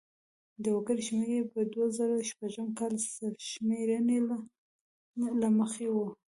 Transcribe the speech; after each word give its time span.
د 0.63 0.65
وګړو 0.75 1.01
شمېر 1.07 1.29
یې 1.37 1.43
په 1.53 1.59
دوه 1.73 1.87
زره 1.97 2.15
شپږم 2.29 2.67
کال 2.79 2.93
سرشمېرنې 3.15 4.19
له 5.41 5.49
مخې 5.59 5.87
و. 5.93 5.95